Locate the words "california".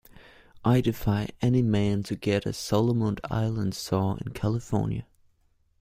4.33-5.05